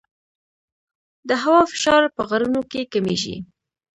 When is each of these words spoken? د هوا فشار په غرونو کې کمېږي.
د 1.29 1.31
هوا 1.43 1.59
فشار 1.71 2.03
په 2.15 2.21
غرونو 2.29 2.61
کې 2.71 2.89
کمېږي. 2.93 3.35